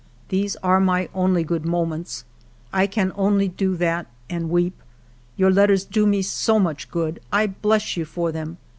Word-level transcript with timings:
These 0.29 0.55
are 0.63 0.79
my 0.79 1.09
only 1.13 1.43
good 1.43 1.63
moments; 1.63 2.25
I 2.73 2.87
can 2.87 3.11
only 3.15 3.47
do 3.47 3.75
that 3.77 4.07
and 4.31 4.49
weep. 4.49 4.81
Your 5.37 5.51
letters 5.51 5.85
do 5.85 6.07
me 6.07 6.23
so 6.23 6.57
much 6.57 6.89
good. 6.89 7.19
I 7.31 7.45
bless 7.45 7.95
you 7.95 8.05
for 8.05 8.31
them. 8.31 8.57